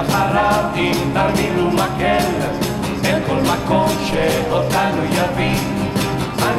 אחריו 0.00 0.64
אם 0.76 1.10
תרמילו 1.14 1.70
מקל. 1.70 2.26
אל 3.04 3.20
כל 3.26 3.40
מקום 3.40 3.88
שאותנו 4.06 5.04
יביא. 5.04 5.65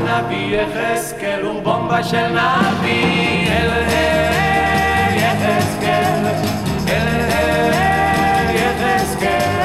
הנביא 0.07 0.57
יחזקאל 0.57 1.41
הוא 1.45 1.63
בומבה 1.63 2.03
של 2.03 2.27
נביא. 2.27 3.47
אל 3.47 3.71
אל 3.71 5.17
יחזקאל. 5.17 6.25
אל 6.89 7.07
אל 7.31 8.55
יחזקאל 8.55 9.56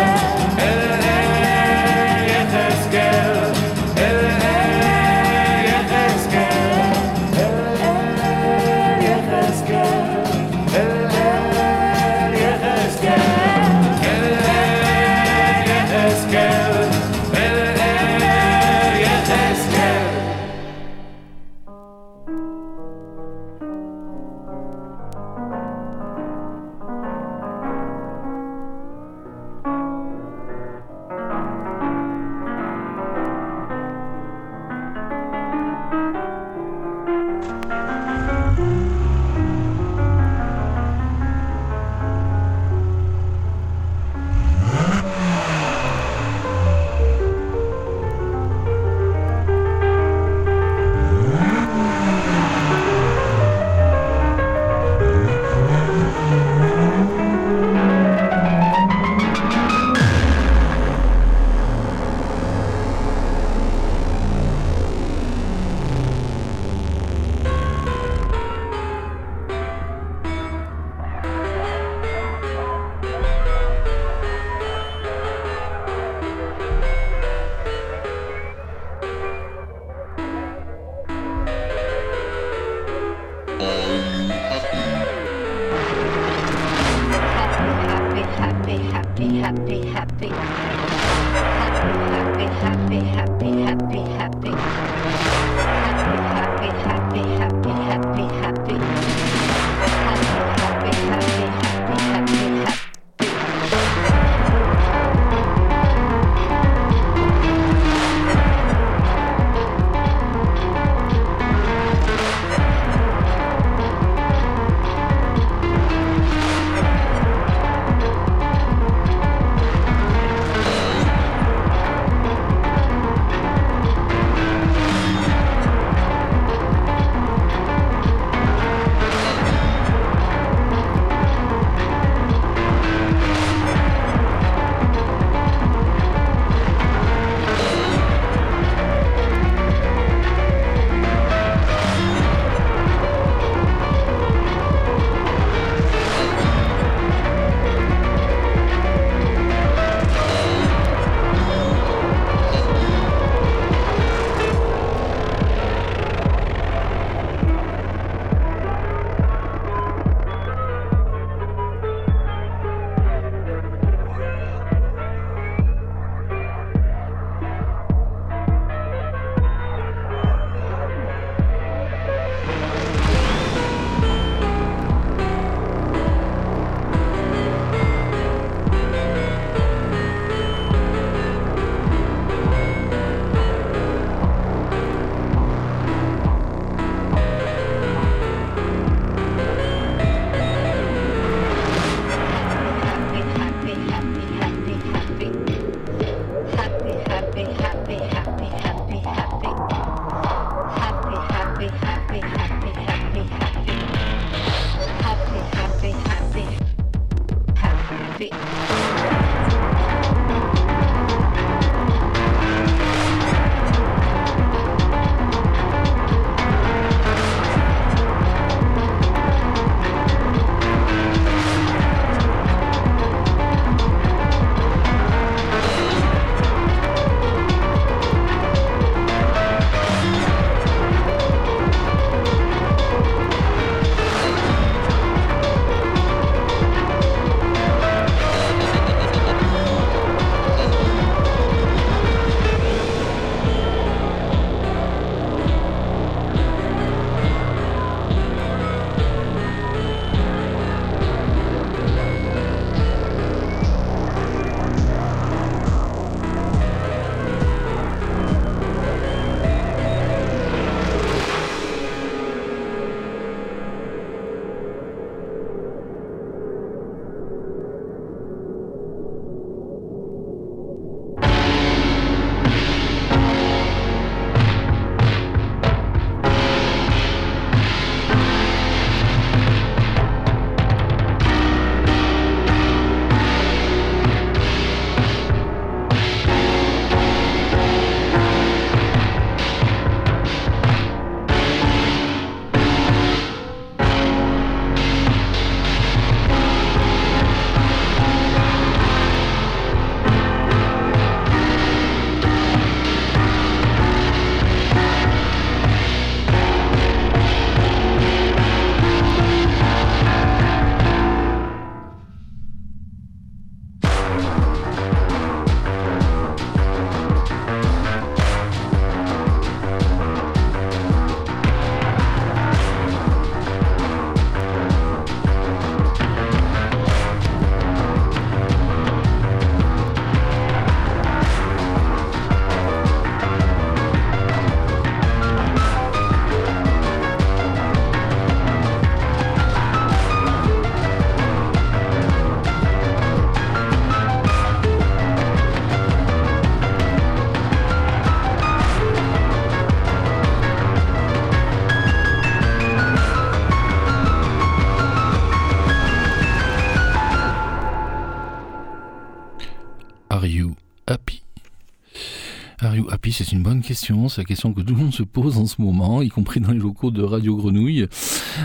c'est 363.13 363.33
une 363.33 363.43
bonne 363.43 363.61
question. 363.61 364.09
C'est 364.09 364.23
la 364.23 364.25
question 364.25 364.53
que 364.53 364.63
tout 364.63 364.75
le 364.75 364.81
monde 364.81 364.95
se 364.95 365.03
pose 365.03 365.39
en 365.39 365.47
ce 365.47 365.61
moment, 365.61 366.03
y 366.03 366.09
compris 366.09 366.41
dans 366.41 366.51
les 366.51 366.59
locaux 366.59 366.91
de 366.91 367.03
Radio 367.03 367.37
Grenouille. 367.37 367.87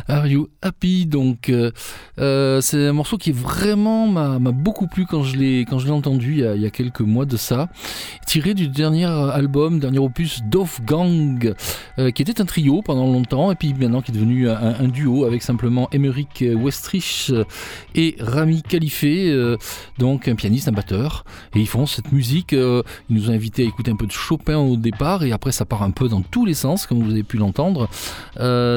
Are 0.08 0.28
you 0.28 0.50
happy 0.62 1.06
Donc, 1.06 1.52
euh, 2.20 2.62
c'est 2.62 2.88
un 2.88 2.94
morceau 2.94 3.18
qui 3.18 3.32
vraiment 3.32 4.08
m'a 4.08 4.40
beaucoup 4.52 4.88
plu 4.88 5.06
quand 5.06 5.24
je 5.24 5.36
l'ai 5.38 5.62
quand 5.62 5.80
je 5.80 5.86
l'ai 5.86 5.92
entendu 5.92 6.34
il 6.34 6.62
y, 6.62 6.66
a, 6.66 6.70
quelques 6.70 7.02
mois 7.02 7.26
de 7.26 7.38
ça, 7.38 7.70
tiré 8.26 8.54
du 8.54 8.68
dernier 8.68 9.06
album, 9.06 9.80
dernier 9.80 10.00
opus 10.00 10.42
Dove 10.44 10.80
Gang, 10.86 11.54
euh, 12.00 12.12
qui 12.12 12.22
était 12.22 12.42
un 12.42 12.46
trio 12.46 12.82
pendant 12.82 13.06
longtemps 13.06 13.52
et 13.52 13.56
puis 13.56 13.74
maintenant 13.74 14.02
qui 14.02 14.12
est 14.12 14.14
devenu 14.14 14.50
un, 14.50 14.88
duo 14.88 15.26
avec 15.26 15.44
simplement 15.44 15.90
Emeric 15.92 16.44
Westrich 16.56 17.32
et 17.96 18.16
Rami 18.20 18.62
Khalife, 18.62 19.04
euh, 19.04 19.58
donc 19.98 20.28
un 20.28 20.36
pianiste, 20.36 20.68
un 20.68 20.72
batteur, 20.72 21.24
et 21.56 21.60
ils 21.60 21.68
font 21.68 21.86
cette 21.86 22.12
musique. 22.12 22.54
euh, 22.54 22.84
ils 23.10 23.16
nous 23.16 23.30
ont 23.30 23.34
invités 23.34 23.64
à 23.64 23.66
écouter 23.66 23.92
un 23.92 23.96
peu 23.96 24.08
de 24.08 24.12
Chopin 24.12 24.58
au 24.58 24.76
départ 24.76 25.24
et 25.24 25.32
après 25.32 25.52
ça 25.52 25.66
part 25.66 25.84
un 25.84 25.92
peu 25.92 26.08
dans 26.08 26.22
tous 26.22 26.46
les 26.46 26.54
sens, 26.54 26.86
comme 26.86 27.04
vous 27.04 27.12
avez 27.12 27.24
pu 27.24 27.38
l'entendre. 27.38 27.90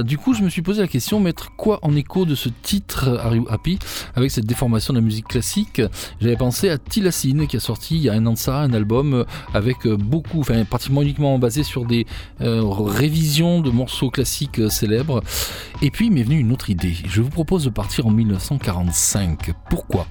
Du 0.04 0.18
coup, 0.18 0.34
je 0.34 0.42
me 0.42 0.48
suis 0.48 0.62
posé 0.62 0.80
la 0.80 0.88
question 0.88 1.20
mettre 1.20 1.52
quoi 1.56 1.78
en 1.82 1.94
écho 1.96 2.24
de 2.24 2.34
ce 2.34 2.48
titre 2.48 3.20
Happy 3.48 3.78
avec 4.14 4.30
cette 4.30 4.46
déformation 4.46 4.92
de 4.92 4.98
la 4.98 5.04
musique 5.04 5.28
classique 5.28 5.82
J'avais 6.20 6.36
pensé 6.36 6.68
à 6.70 6.78
Tilacine 6.78 7.46
qui 7.46 7.56
a 7.56 7.60
sorti 7.60 7.96
il 7.96 8.02
y 8.02 8.08
a 8.08 8.14
un 8.14 8.26
an 8.26 8.32
de 8.32 8.38
ça 8.38 8.58
un 8.58 8.72
album 8.72 9.14
euh, 9.14 9.24
avec 9.54 9.86
euh, 9.86 9.96
beaucoup, 9.96 10.40
enfin 10.40 10.64
pratiquement 10.64 11.02
uniquement 11.02 11.38
basé 11.38 11.62
sur 11.62 11.84
des 11.84 12.06
euh, 12.40 12.62
révisions 12.64 13.60
de 13.60 13.70
morceaux 13.70 14.10
classiques 14.10 14.60
célèbres. 14.70 15.22
Et 15.82 15.90
puis 15.90 16.10
m'est 16.10 16.22
venu 16.22 16.38
une 16.38 16.52
autre 16.52 16.70
idée. 16.70 16.94
Je 17.06 17.22
vous 17.22 17.30
propose 17.30 17.64
de 17.64 17.70
partir 17.70 18.06
en 18.06 18.10
1945. 18.10 19.52
Pourquoi? 19.68 20.06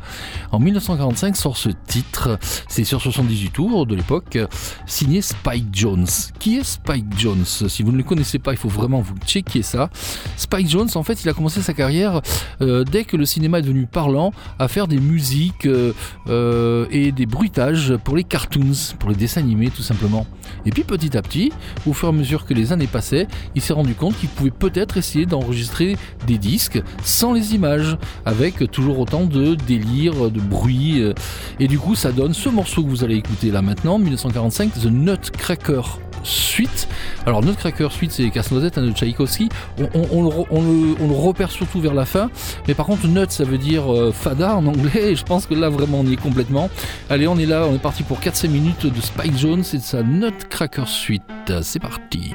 En 0.51 0.59
1945 0.59 1.35
sort 1.35 1.57
ce 1.57 1.69
titre, 1.87 2.39
c'est 2.67 2.83
sur 2.83 3.01
78 3.01 3.49
tours 3.51 3.85
de 3.85 3.95
l'époque, 3.95 4.37
signé 4.85 5.21
Spike 5.21 5.67
Jones. 5.71 6.07
Qui 6.39 6.57
est 6.57 6.63
Spike 6.63 7.17
Jones? 7.17 7.45
Si 7.45 7.83
vous 7.83 7.91
ne 7.91 7.97
le 7.97 8.03
connaissez 8.03 8.39
pas, 8.39 8.51
il 8.51 8.57
faut 8.57 8.69
vraiment 8.69 9.01
vous 9.01 9.15
checker 9.25 9.61
ça. 9.61 9.89
Spike 10.37 10.69
Jones, 10.69 10.89
en 10.95 11.03
fait, 11.03 11.23
il 11.23 11.29
a 11.29 11.33
commencé 11.33 11.61
sa 11.61 11.73
carrière 11.73 12.21
euh, 12.61 12.83
dès 12.83 13.03
que 13.09 13.17
le 13.17 13.25
cinéma 13.25 13.59
est 13.59 13.63
devenu 13.63 13.85
parlant 13.85 14.31
à 14.59 14.67
faire 14.67 14.87
des 14.87 14.99
musiques 14.99 15.65
euh, 15.65 15.93
euh, 16.29 16.85
et 16.91 17.11
des 17.11 17.25
bruitages 17.25 17.95
pour 18.03 18.15
les 18.15 18.23
cartoons, 18.23 18.71
pour 18.99 19.09
les 19.09 19.15
dessins 19.15 19.41
animés 19.41 19.69
tout 19.69 19.81
simplement. 19.81 20.25
Et 20.65 20.71
puis 20.71 20.83
petit 20.83 21.17
à 21.17 21.21
petit, 21.21 21.51
au 21.85 21.93
fur 21.93 22.07
et 22.07 22.11
à 22.11 22.13
mesure 22.13 22.45
que 22.45 22.53
les 22.53 22.71
années 22.71 22.87
passaient, 22.87 23.27
il 23.55 23.61
s'est 23.61 23.73
rendu 23.73 23.93
compte 23.95 24.17
qu'il 24.17 24.29
pouvait 24.29 24.51
peut-être 24.51 24.97
essayer 24.97 25.25
d'enregistrer 25.25 25.97
des 26.27 26.37
disques 26.37 26.81
sans 27.03 27.33
les 27.33 27.55
images, 27.55 27.97
avec 28.25 28.69
toujours 28.71 28.99
autant 28.99 29.25
de 29.25 29.55
délire, 29.55 30.29
de 30.29 30.39
bruit. 30.39 31.01
euh, 31.01 31.13
Et 31.59 31.67
du 31.67 31.79
coup, 31.79 31.95
ça 31.95 32.11
donne 32.11 32.33
ce 32.33 32.49
morceau 32.49 32.83
que 32.83 32.89
vous 32.89 33.03
allez 33.03 33.15
écouter 33.15 33.51
là 33.51 33.61
maintenant, 33.61 33.97
1945, 33.97 34.73
The 34.73 34.85
Nutcracker 34.85 35.81
Suite. 36.23 36.87
Alors 37.25 37.41
Nutcracker 37.41 37.87
Suite, 37.91 38.11
c'est 38.11 38.29
Casse-Noisette 38.29 38.77
de 38.77 38.91
Tchaïkovski. 38.91 39.47
On 39.93 40.21
le 40.21 41.13
repère 41.15 41.49
surtout 41.49 41.79
vers 41.79 41.93
la 41.93 42.05
fin, 42.05 42.29
mais 42.67 42.73
par 42.73 42.85
contre 42.85 42.98
Nut, 43.07 43.31
ça 43.31 43.43
veut 43.43 43.57
dire 43.57 43.91
euh, 43.91 44.11
fada 44.11 44.55
en 44.55 44.65
anglais, 44.67 45.11
et 45.11 45.15
je 45.15 45.23
pense 45.23 45.45
que 45.45 45.53
là 45.53 45.69
vraiment 45.69 45.99
on 45.99 46.05
y 46.05 46.13
est 46.13 46.21
complètement. 46.21 46.69
Allez, 47.09 47.27
on 47.27 47.37
est 47.37 47.45
là, 47.45 47.65
on 47.69 47.75
est 47.75 47.81
parti 47.81 48.03
pour 48.03 48.19
4-5 48.19 48.49
minutes 48.49 48.85
de 48.85 49.01
Spike 49.01 49.37
Jones 49.37 49.63
et 49.73 49.77
de 49.77 49.83
sa 49.83 50.03
Nutcracker 50.03 50.87
Suite. 50.87 51.23
C'est 51.61 51.79
parti. 51.79 52.31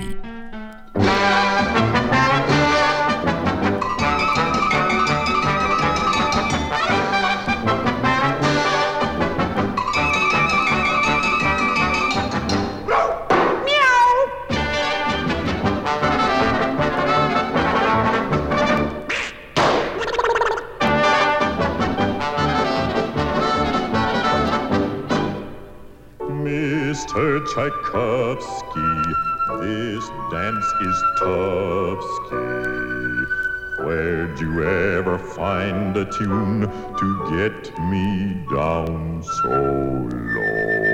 Tchaikovsky, 27.14 29.14
this 29.60 30.10
dance 30.32 30.66
is 30.80 31.04
Topsky. 31.20 33.26
Where'd 33.78 34.40
you 34.40 34.64
ever 34.64 35.16
find 35.16 35.96
a 35.96 36.06
tune 36.06 36.62
to 36.62 37.30
get 37.30 37.78
me 37.78 38.34
down 38.52 39.22
so 39.22 40.08
low? 40.10 40.93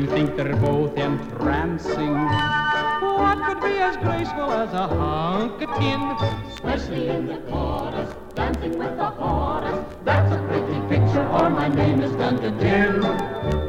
You 0.00 0.06
think 0.06 0.34
they're 0.34 0.56
both 0.56 0.96
entrancing? 0.96 2.16
Oh, 2.16 3.16
what 3.18 3.44
could 3.46 3.60
be 3.62 3.76
as 3.78 3.96
graceful 3.98 4.50
as 4.50 4.72
a 4.72 4.88
hunk 4.88 5.60
of 5.60 5.78
tin? 5.78 6.00
especially 6.48 7.08
in 7.08 7.26
the 7.26 7.36
chorus, 7.50 8.14
dancing 8.34 8.78
with 8.78 8.96
the 8.96 9.10
chorus. 9.10 9.84
That's 10.04 10.32
a 10.32 10.38
pretty 10.48 10.80
picture, 10.88 11.26
or 11.28 11.50
my 11.50 11.68
name 11.68 12.00
is 12.00 12.12
Duncan 12.12 12.58
Jim. 12.60 13.59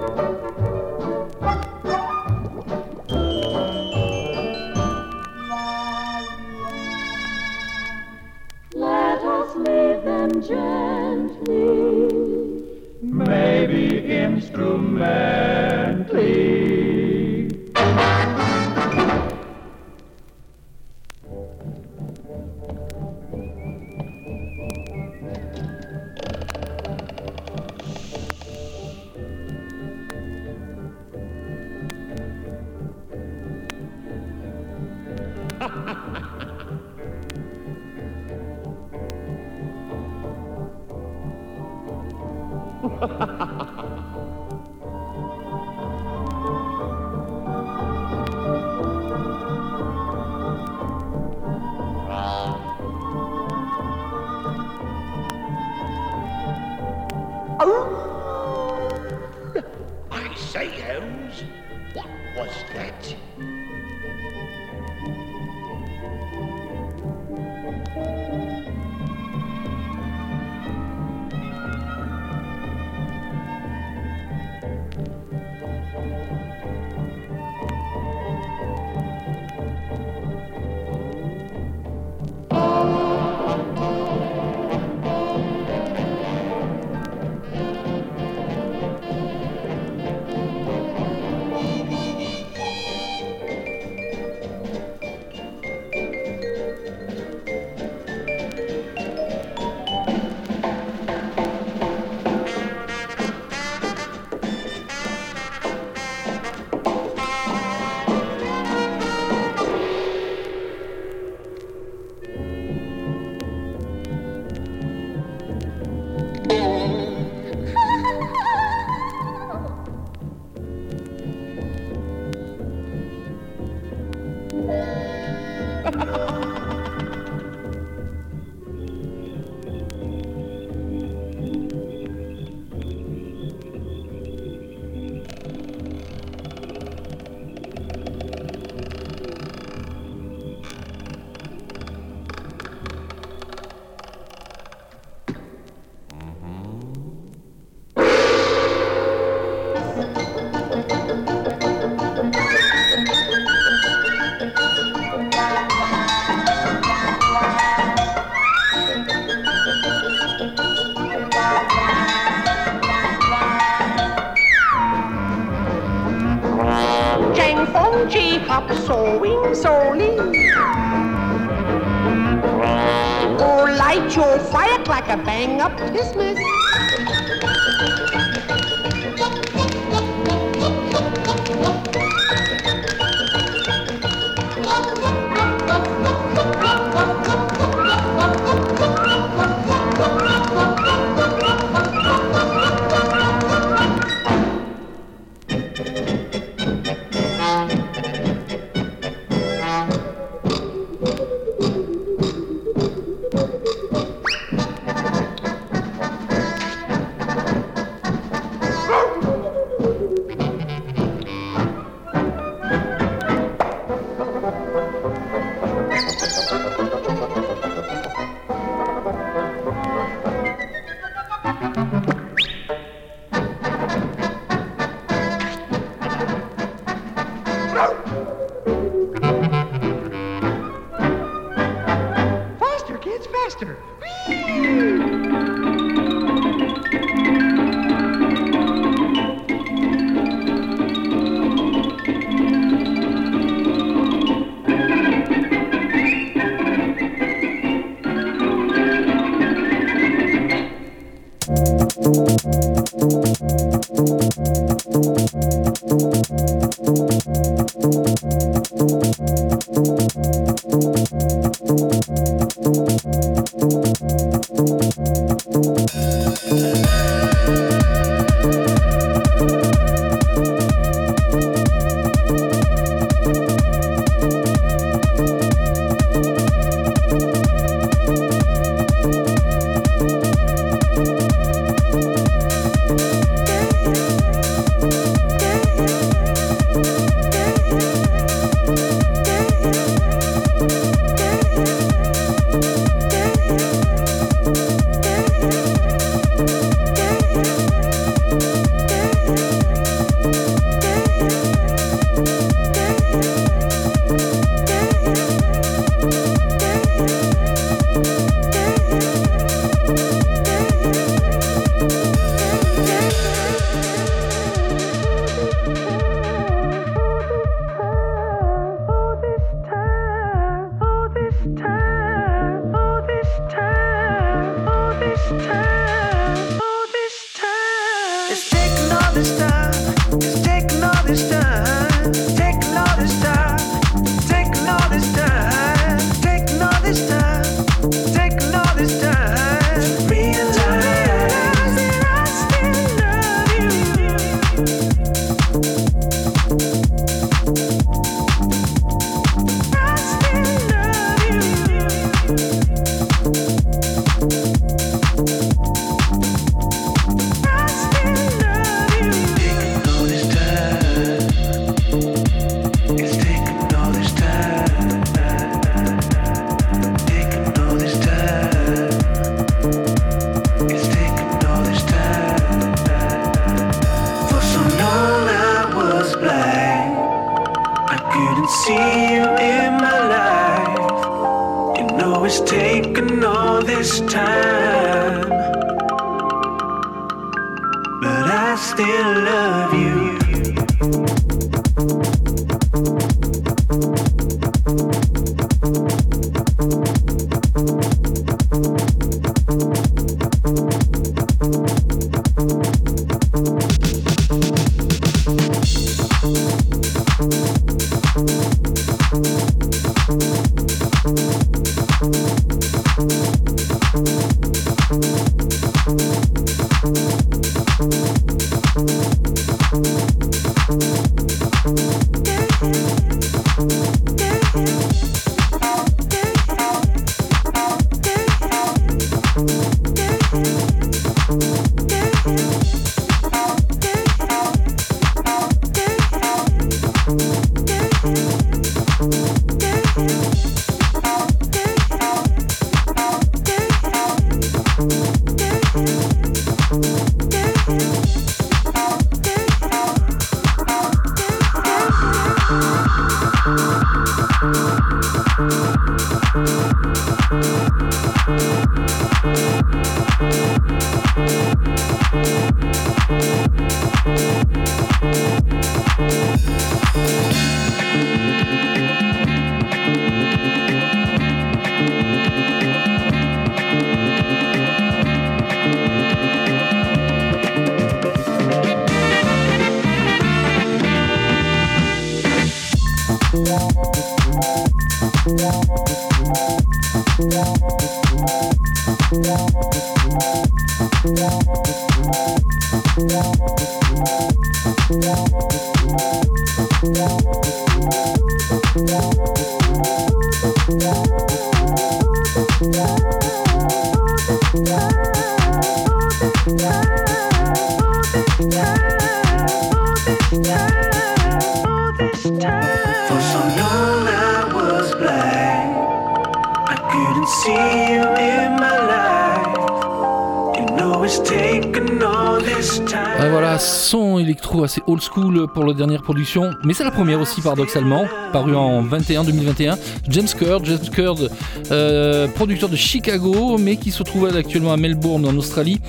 Pour 525.48 525.66
la 525.66 525.74
dernière 525.74 526.02
production, 526.02 526.52
mais 526.64 526.74
c'est 526.74 526.84
la 526.84 526.92
première 526.92 527.20
aussi 527.20 527.42
paradoxalement, 527.42 528.06
paru 528.32 528.56
en 528.56 528.82
21 528.82 529.24
2021. 529.24 529.78
James 530.10 530.28
Curd, 530.38 530.66
James 530.66 530.90
Curd, 530.92 531.30
euh, 531.72 532.28
producteur 532.28 532.70
de 532.70 532.76
Chicago, 532.76 533.58
mais 533.58 533.78
qui 533.78 533.92
se 533.92 534.04
trouve 534.04 534.26
actuellement 534.36 534.74
à 534.74 534.78
Melbourne 534.78 535.26
en 535.26 535.36
Australie. 535.36 535.80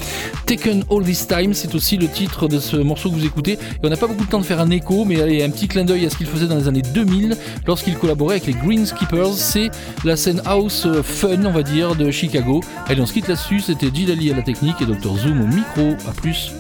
Taken 0.46 0.84
All 0.90 1.05
This 1.05 1.26
Time, 1.26 1.55
c'est 1.55 1.74
aussi 1.74 1.96
le 1.96 2.09
titre 2.09 2.48
de 2.48 2.59
ce 2.59 2.76
morceau 2.76 3.11
que 3.11 3.14
vous 3.14 3.26
écoutez. 3.26 3.53
Et 3.53 3.59
on 3.84 3.88
n'a 3.88 3.96
pas 3.96 4.07
beaucoup 4.07 4.24
de 4.24 4.30
temps 4.30 4.40
de 4.40 4.44
faire 4.44 4.61
un 4.61 4.70
écho, 4.70 5.05
mais 5.05 5.20
allez, 5.20 5.42
un 5.42 5.50
petit 5.50 5.68
clin 5.68 5.84
d'œil 5.84 6.07
à 6.07 6.11
ce 6.11 6.16
qu'il 6.16 6.26
faisait 6.26 6.46
dans 6.46 6.57
les 6.57 6.68
années 6.68 6.82
2000 6.82 7.36
lorsqu'il 7.66 7.96
collaborait 7.96 8.36
avec 8.36 8.46
les 8.46 8.55
Greenskeepers. 8.55 9.34
C'est 9.34 9.70
la 10.05 10.16
scène 10.16 10.42
house 10.44 10.86
euh, 10.86 11.03
fun, 11.03 11.44
on 11.44 11.53
va 11.53 11.62
dire, 11.62 11.94
de 11.94 12.11
Chicago. 12.11 12.61
Allez, 12.86 13.00
on 13.00 13.07
se 13.07 13.12
quitte 13.12 13.28
là-dessus. 13.28 13.61
C'était 13.61 13.90
Gilali 13.92 14.30
à 14.30 14.36
la 14.36 14.42
technique 14.42 14.80
et 14.80 14.86
Dr 14.86 15.16
Zoom 15.16 15.40
au 15.40 15.46
micro. 15.46 15.96
À 16.09 16.12
plus. 16.12 16.53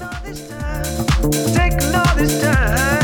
Taken 1.30 1.94
all 1.94 2.16
this 2.16 2.40
time. 2.42 3.01